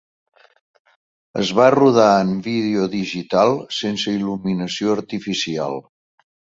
[1.41, 5.83] Es va rodar en vídeo digital sense il·luminació artificial.